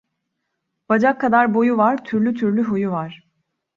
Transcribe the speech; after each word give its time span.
Bacak 0.89 1.21
kadar 1.21 1.53
boyu 1.53 1.77
var, 1.77 2.03
türlü 2.05 2.33
türlü 2.35 2.63
huyu 2.63 2.91
var 2.91 3.23